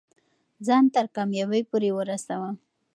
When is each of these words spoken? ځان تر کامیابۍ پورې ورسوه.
ځان 0.65 0.83
تر 0.93 1.05
کامیابۍ 1.15 1.61
پورې 1.69 1.89
ورسوه. 1.93 2.49